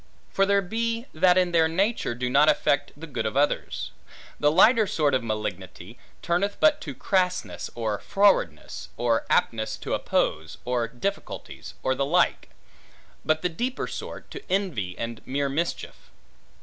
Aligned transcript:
For 0.31 0.47
there 0.47 0.63
be, 0.63 1.05
that 1.13 1.37
in 1.37 1.51
their 1.51 1.67
nature 1.67 2.15
do 2.15 2.27
not 2.27 2.49
affect 2.49 2.91
the 2.99 3.05
good 3.05 3.27
of 3.27 3.37
others. 3.37 3.91
The 4.39 4.51
lighter 4.51 4.87
sort 4.87 5.13
of 5.13 5.23
malignity, 5.23 5.99
turneth 6.23 6.57
but 6.59 6.81
to 6.81 6.91
a 6.93 6.95
crassness, 6.95 7.69
or 7.75 7.99
frowardness, 7.99 8.89
or 8.97 9.27
aptness 9.29 9.77
to 9.81 9.93
oppose, 9.93 10.57
or 10.65 10.87
difficulties, 10.87 11.75
or 11.83 11.93
the 11.93 12.03
like; 12.07 12.49
but 13.23 13.43
the 13.43 13.49
deeper 13.49 13.85
sort, 13.85 14.31
to 14.31 14.41
envy 14.51 14.97
and 14.97 15.21
mere 15.27 15.49
mischief. 15.49 16.09